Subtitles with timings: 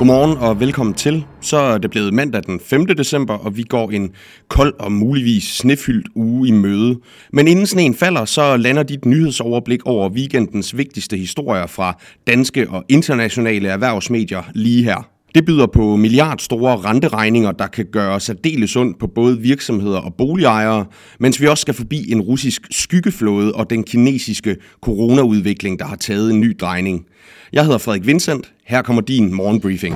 [0.00, 1.24] Godmorgen og velkommen til.
[1.40, 2.86] Så er det blevet mandag den 5.
[2.86, 4.12] december, og vi går en
[4.48, 7.00] kold og muligvis snefyldt uge i møde.
[7.32, 12.84] Men inden sneen falder, så lander dit nyhedsoverblik over weekendens vigtigste historier fra danske og
[12.88, 15.19] internationale erhvervsmedier lige her.
[15.34, 20.86] Det byder på milliardstore renteregninger, der kan gøre særdeles ondt på både virksomheder og boligejere,
[21.20, 26.30] mens vi også skal forbi en russisk skyggeflåde og den kinesiske coronaudvikling, der har taget
[26.30, 27.06] en ny drejning.
[27.52, 28.52] Jeg hedder Frederik Vincent.
[28.64, 29.94] Her kommer din morgenbriefing.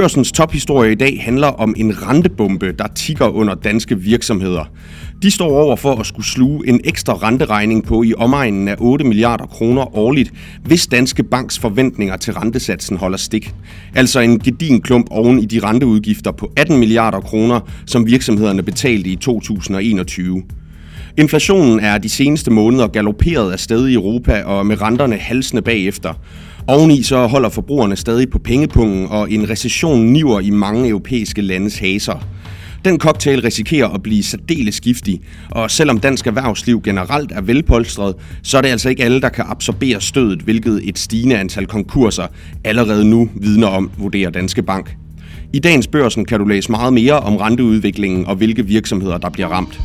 [0.00, 4.64] Børsens tophistorie i dag handler om en rentebombe, der tigger under danske virksomheder.
[5.22, 9.04] De står over for at skulle sluge en ekstra renteregning på i omegnen af 8
[9.04, 10.32] milliarder kroner årligt,
[10.64, 13.54] hvis Danske Banks forventninger til rentesatsen holder stik.
[13.94, 19.10] Altså en gedin klump oven i de renteudgifter på 18 milliarder kroner, som virksomhederne betalte
[19.10, 20.42] i 2021.
[21.18, 26.14] Inflationen er de seneste måneder galopperet af sted i Europa og med renterne halsende bagefter.
[26.68, 31.78] Oveni så holder forbrugerne stadig på pengepungen, og en recession niver i mange europæiske landes
[31.78, 32.26] haser.
[32.84, 38.58] Den cocktail risikerer at blive særdeles giftig, og selvom dansk erhvervsliv generelt er velpolstret, så
[38.58, 42.26] er det altså ikke alle, der kan absorbere stødet, hvilket et stigende antal konkurser
[42.64, 44.96] allerede nu vidner om, vurderer Danske Bank.
[45.52, 49.48] I dagens børsen kan du læse meget mere om renteudviklingen og hvilke virksomheder, der bliver
[49.48, 49.80] ramt.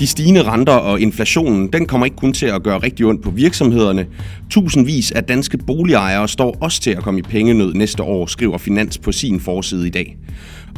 [0.00, 3.30] De stigende renter og inflationen, den kommer ikke kun til at gøre rigtig ondt på
[3.30, 4.06] virksomhederne.
[4.50, 8.98] Tusindvis af danske boligejere står også til at komme i pengenød næste år, skriver Finans
[8.98, 10.16] på sin forside i dag.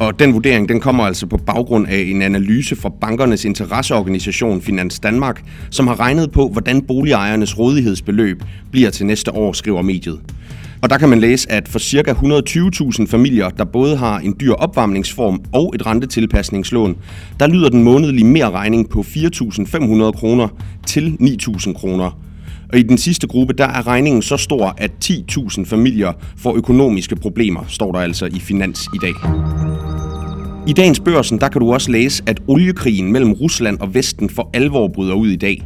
[0.00, 5.00] Og den vurdering den kommer altså på baggrund af en analyse fra bankernes interesseorganisation Finans
[5.00, 10.20] Danmark, som har regnet på, hvordan boligejernes rådighedsbeløb bliver til næste år, skriver mediet.
[10.82, 12.12] Og der kan man læse, at for ca.
[12.12, 16.96] 120.000 familier, der både har en dyr opvarmningsform og et rentetilpasningslån,
[17.40, 20.48] der lyder den månedlige mere regning på 4.500 kroner
[20.86, 22.18] til 9.000 kroner.
[22.72, 27.16] Og i den sidste gruppe, der er regningen så stor, at 10.000 familier får økonomiske
[27.16, 29.14] problemer, står der altså i Finans i dag.
[30.68, 34.50] I dagens børsen, der kan du også læse, at oliekrigen mellem Rusland og Vesten for
[34.54, 35.62] alvor bryder ud i dag.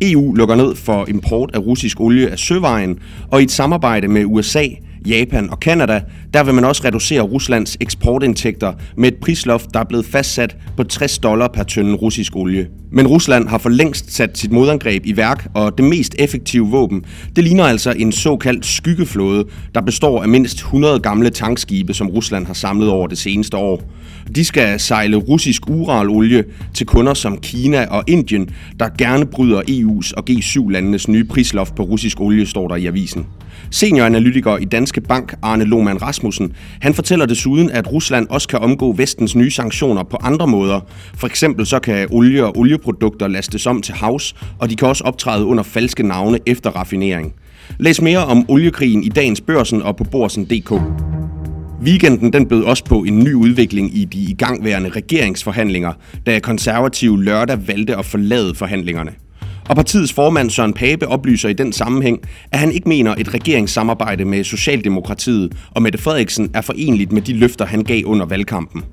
[0.00, 2.98] EU lukker ned for import af russisk olie af søvejen,
[3.30, 4.64] og i et samarbejde med USA,
[5.06, 6.02] Japan og Kanada,
[6.34, 10.84] der vil man også reducere Ruslands eksportindtægter med et prisloft, der er blevet fastsat på
[10.84, 12.68] 60 dollar per tønde russisk olie.
[12.92, 17.04] Men Rusland har for længst sat sit modangreb i værk, og det mest effektive våben,
[17.36, 19.44] det ligner altså en såkaldt skyggeflåde,
[19.74, 23.82] der består af mindst 100 gamle tankskibe, som Rusland har samlet over det seneste år.
[24.36, 26.44] De skal sejle russisk uralolie
[26.74, 28.50] til kunder som Kina og Indien,
[28.80, 33.26] der gerne bryder EU's og G7-landenes nye prisloft på russisk olie, står der i avisen.
[33.70, 38.58] Senioranalytiker i Dansk Danske Bank, Arne Lohmann Rasmussen, han fortæller desuden, at Rusland også kan
[38.58, 40.80] omgå vestens nye sanktioner på andre måder.
[41.16, 45.04] For eksempel så kan olie og olieprodukter lastes om til havs, og de kan også
[45.04, 47.34] optræde under falske navne efter raffinering.
[47.78, 50.72] Læs mere om oliekrigen i dagens børsen og på borsen.dk.
[51.82, 55.92] Weekenden den bød også på en ny udvikling i de igangværende regeringsforhandlinger,
[56.26, 59.10] da konservative lørdag valgte at forlade forhandlingerne.
[59.68, 62.20] Og partiets formand Søren Pape oplyser i den sammenhæng,
[62.52, 67.22] at han ikke mener, at et regeringssamarbejde med Socialdemokratiet og Mette Frederiksen er forenligt med
[67.22, 68.84] de løfter, han gav under valgkampen.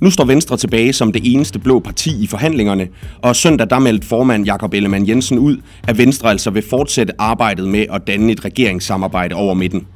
[0.00, 2.88] Nu står Venstre tilbage som det eneste blå parti i forhandlingerne,
[3.22, 5.56] og søndag der meldte formand Jakob Ellemann Jensen ud,
[5.88, 9.86] at Venstre altså vil fortsætte arbejdet med at danne et regeringssamarbejde over midten.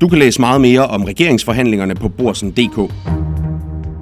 [0.00, 3.27] Du kan læse meget mere om regeringsforhandlingerne på borsen.dk.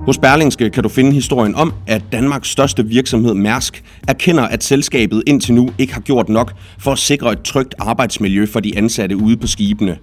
[0.06, 5.22] Hos Berlingske kan du finde historien om, at Danmarks største virksomhed Mærsk erkender, at selskabet
[5.26, 9.16] indtil nu ikke har gjort nok for at sikre et trygt arbejdsmiljø for de ansatte
[9.16, 9.98] ude på skibene.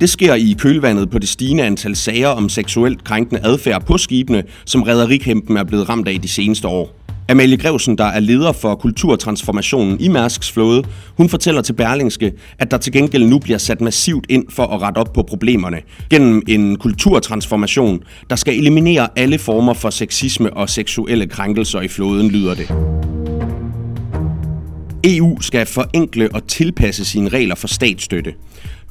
[0.00, 4.42] Det sker i kølvandet på det stigende antal sager om seksuelt krænkende adfærd på skibene,
[4.64, 6.96] som rædderikæmpen er blevet ramt af de seneste år.
[7.28, 10.84] Amalie Grevsen, der er leder for kulturtransformationen i Mærsks flåde,
[11.16, 14.82] hun fortæller til Berlingske, at der til gengæld nu bliver sat massivt ind for at
[14.82, 15.80] rette op på problemerne
[16.10, 22.30] gennem en kulturtransformation, der skal eliminere alle former for sexisme og seksuelle krænkelser i flåden,
[22.30, 22.72] lyder det.
[25.04, 28.34] EU skal forenkle og tilpasse sine regler for statsstøtte.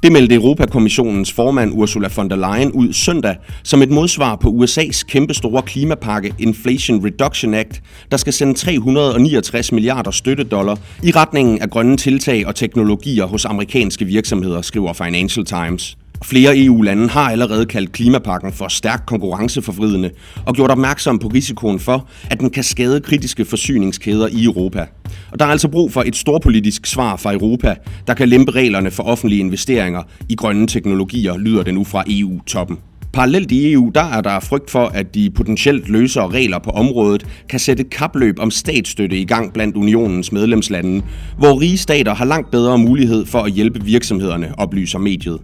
[0.04, 5.04] Det meldte Europakommissionens formand Ursula von der Leyen ud søndag som et modsvar på USA's
[5.08, 7.82] kæmpestore klimapakke Inflation Reduction Act,
[8.12, 14.06] der skal sende 369 milliarder støttedollar i retningen af grønne tiltag og teknologier hos amerikanske
[14.06, 15.98] virksomheder, skriver Financial Times.
[16.24, 20.10] Flere EU-lande har allerede kaldt klimapakken for stærkt konkurrenceforvridende
[20.46, 24.86] og gjort opmærksom på risikoen for, at den kan skade kritiske forsyningskæder i Europa.
[25.32, 27.76] Og der er altså brug for et storpolitisk svar fra Europa,
[28.08, 32.78] der kan lempe reglerne for offentlige investeringer i grønne teknologier, lyder det nu fra EU-toppen.
[33.14, 37.26] Parallelt i EU, der er der frygt for, at de potentielt løsere regler på området
[37.50, 41.02] kan sætte kapløb om statsstøtte i gang blandt unionens medlemslande,
[41.38, 45.40] hvor rige stater har langt bedre mulighed for at hjælpe virksomhederne, oplyser mediet.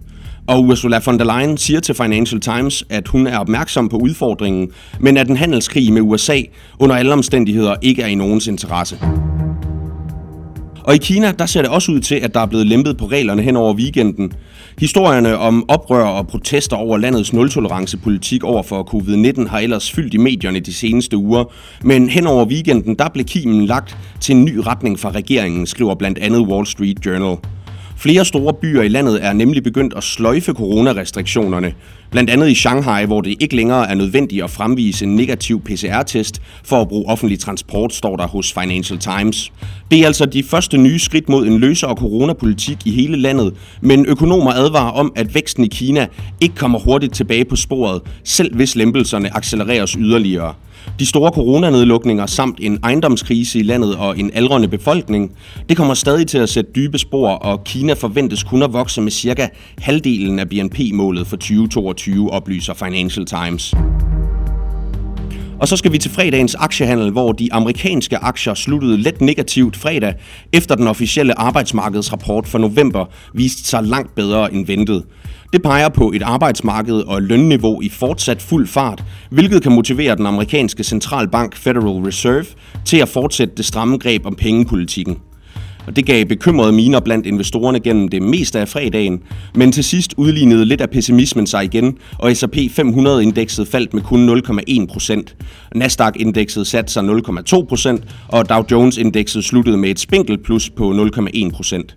[0.46, 4.70] Og Ursula von der Leyen siger til Financial Times, at hun er opmærksom på udfordringen,
[5.00, 6.40] men at en handelskrig med USA
[6.78, 8.98] under alle omstændigheder ikke er i nogens interesse.
[10.88, 13.06] Og i Kina, der ser det også ud til, at der er blevet lempet på
[13.06, 14.32] reglerne hen over weekenden.
[14.78, 20.16] Historierne om oprør og protester over landets nul-tolerance-politik over for covid-19 har ellers fyldt i
[20.16, 21.44] medierne de seneste uger.
[21.82, 25.94] Men hen over weekenden, der blev kimen lagt til en ny retning fra regeringen, skriver
[25.94, 27.36] blandt andet Wall Street Journal.
[28.00, 31.72] Flere store byer i landet er nemlig begyndt at sløjfe coronarestriktionerne.
[32.10, 36.42] Blandt andet i Shanghai, hvor det ikke længere er nødvendigt at fremvise en negativ PCR-test
[36.64, 39.52] for at bruge offentlig transport, står der hos Financial Times.
[39.90, 44.06] Det er altså de første nye skridt mod en løsere coronapolitik i hele landet, men
[44.06, 46.06] økonomer advarer om, at væksten i Kina
[46.40, 50.54] ikke kommer hurtigt tilbage på sporet, selv hvis lempelserne accelereres yderligere.
[50.98, 55.32] De store coronanedlukninger samt en ejendomskrise i landet og en aldrende befolkning,
[55.68, 59.10] det kommer stadig til at sætte dybe spor, og Kina forventes kun at vokse med
[59.10, 59.48] cirka
[59.78, 63.74] halvdelen af BNP-målet for 2022, oplyser Financial Times.
[65.60, 70.14] Og så skal vi til fredagens aktiehandel, hvor de amerikanske aktier sluttede let negativt fredag,
[70.52, 75.04] efter den officielle arbejdsmarkedsrapport for november viste sig langt bedre end ventet.
[75.52, 80.26] Det peger på et arbejdsmarked og lønniveau i fortsat fuld fart, hvilket kan motivere den
[80.26, 82.46] amerikanske centralbank Federal Reserve
[82.84, 85.16] til at fortsætte det stramme greb om pengepolitikken.
[85.88, 89.20] Og det gav bekymrede miner blandt investorerne gennem det meste af fredagen,
[89.54, 94.38] men til sidst udlignede lidt af pessimismen sig igen, og S&P 500-indekset faldt med kun
[94.38, 95.36] 0,1 procent.
[95.74, 101.50] Nasdaq-indekset satte sig 0,2 procent, og Dow Jones-indekset sluttede med et spinkelt plus på 0,1
[101.50, 101.94] procent.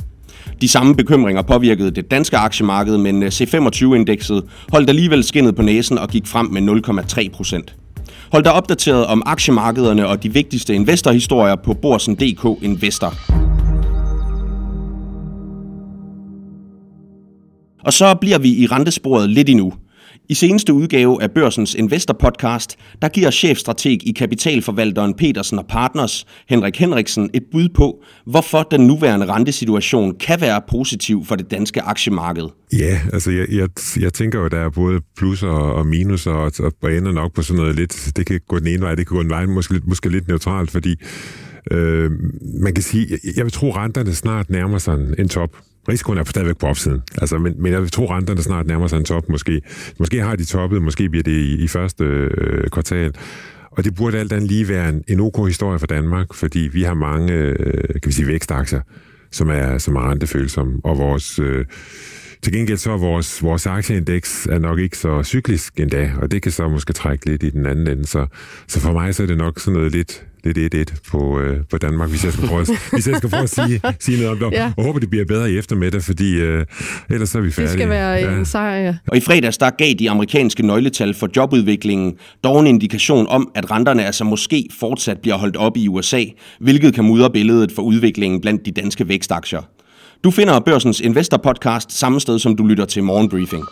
[0.62, 5.98] De samme bekymringer påvirkede det danske aktiemarked, men øh, C25-indekset holdt alligevel skinnet på næsen
[5.98, 7.76] og gik frem med 0,3 procent.
[8.32, 13.51] Hold dig opdateret om aktiemarkederne og de vigtigste investorhistorier på Borsen.dk Investor.
[17.86, 19.74] Og så bliver vi i rentesporet lidt endnu.
[20.30, 26.26] I seneste udgave af Børsens Investor Podcast, der giver chefstrateg i kapitalforvalteren Petersen og Partners,
[26.50, 31.82] Henrik Henriksen, et bud på, hvorfor den nuværende rentesituation kan være positiv for det danske
[31.82, 32.44] aktiemarked.
[32.74, 33.70] Ja, altså jeg, jeg,
[34.00, 36.52] jeg tænker jo, der er både plusser og minuser, og,
[36.82, 39.16] og ender nok på sådan noget lidt, det kan gå den ene vej, det kan
[39.16, 40.96] gå den vej, måske, måske lidt neutralt, fordi
[41.72, 42.12] øh,
[42.62, 45.58] man kan sige, jeg, jeg vil tro, at renterne snart nærmer sig en, en top.
[45.92, 47.02] Risikoen er stadigvæk på opsiden.
[47.22, 49.30] Altså, men, men jeg tror, renterne snart nærmer sig en top.
[49.30, 49.62] Måske,
[50.00, 53.14] måske har de toppet, måske bliver det i, i første øh, kvartal.
[53.72, 56.84] Og det burde alt andet lige være en, en ok historie for Danmark, fordi vi
[56.84, 58.82] har mange øh, kan vi sige, vækstaktier,
[59.32, 61.40] som er, som er rentefølsomme, og vores...
[61.40, 61.66] Øh,
[62.44, 66.42] til gengæld så er vores, vores aktieindeks er nok ikke så cyklisk endda, og det
[66.42, 68.08] kan så måske trække lidt i den anden ende.
[68.08, 68.28] Så,
[68.68, 71.78] så for mig så er det nok sådan noget lidt, lidt 1-1 på, øh, på
[71.78, 74.58] Danmark, hvis jeg skal prøve, hvis jeg skal prøve at sige, sige noget om det.
[74.58, 74.72] Ja.
[74.78, 76.66] Og håber, det bliver bedre i eftermiddag, fordi øh,
[77.10, 77.72] ellers så er vi færdige.
[77.72, 78.38] Det skal være ja.
[78.38, 78.96] en sejr, ja.
[79.08, 83.72] Og i fredags, der gav de amerikanske nøgletal for jobudviklingen dog en indikation om, at
[83.72, 86.24] renterne altså måske fortsat bliver holdt op i USA,
[86.60, 89.62] hvilket kan mudre billedet for udviklingen blandt de danske vækstaktier.
[90.24, 93.64] Du finder Børsens Investor Podcast samme sted, som du lytter til Morgenbriefing.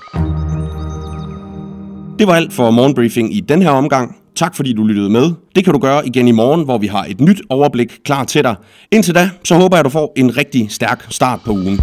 [2.19, 4.16] Det var alt for Morgenbriefing i den her omgang.
[4.36, 5.31] Tak fordi du lyttede med.
[5.56, 8.44] Det kan du gøre igen i morgen, hvor vi har et nyt overblik klar til
[8.44, 8.56] dig.
[8.92, 11.80] Indtil da, så håber jeg, du får en rigtig stærk start på ugen.